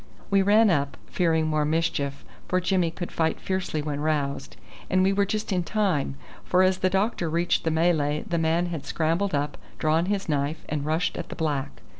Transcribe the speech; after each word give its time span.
We 0.31 0.41
ran 0.41 0.71
up, 0.71 0.97
fearing 1.05 1.45
more 1.45 1.63
mischief, 1.63 2.25
for 2.47 2.59
Jimmy 2.59 2.89
could 2.89 3.11
fight 3.11 3.39
fiercely 3.39 3.83
when 3.83 3.99
roused; 3.99 4.57
and 4.89 5.03
we 5.03 5.13
were 5.13 5.27
just 5.27 5.51
in 5.53 5.61
time, 5.61 6.15
for 6.43 6.63
as 6.63 6.79
the 6.79 6.89
doctor 6.89 7.29
reached 7.29 7.65
the 7.65 7.69
Malay 7.69 8.23
the 8.25 8.39
man 8.39 8.65
had 8.65 8.83
scrambled 8.83 9.35
up, 9.35 9.59
drawn 9.77 10.07
his 10.07 10.27
knife, 10.27 10.65
and 10.67 10.87
rushed 10.87 11.17
at 11.17 11.29
the 11.29 11.35
black. 11.35 11.83